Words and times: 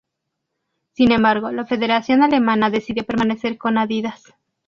Sin 0.93 1.11
embargo 1.11 1.51
la 1.51 1.67
Federación 1.67 2.23
Alemana 2.23 2.71
decidió 2.71 3.03
permanecer 3.05 3.59
con 3.59 3.77
Adidas. 3.77 4.33